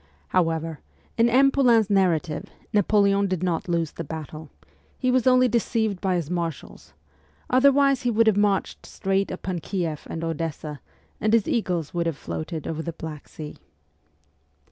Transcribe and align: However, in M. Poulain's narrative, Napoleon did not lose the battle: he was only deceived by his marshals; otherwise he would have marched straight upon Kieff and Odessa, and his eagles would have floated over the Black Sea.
However, 0.29 0.79
in 1.15 1.29
M. 1.29 1.51
Poulain's 1.51 1.87
narrative, 1.87 2.47
Napoleon 2.73 3.27
did 3.27 3.43
not 3.43 3.67
lose 3.69 3.91
the 3.91 4.03
battle: 4.03 4.49
he 4.97 5.11
was 5.11 5.27
only 5.27 5.47
deceived 5.47 6.01
by 6.01 6.15
his 6.15 6.27
marshals; 6.27 6.95
otherwise 7.51 8.01
he 8.01 8.09
would 8.09 8.25
have 8.25 8.35
marched 8.35 8.83
straight 8.87 9.29
upon 9.29 9.59
Kieff 9.59 10.07
and 10.09 10.23
Odessa, 10.23 10.81
and 11.19 11.33
his 11.33 11.47
eagles 11.47 11.93
would 11.93 12.07
have 12.07 12.17
floated 12.17 12.65
over 12.67 12.81
the 12.81 12.93
Black 12.93 13.27
Sea. 13.29 13.57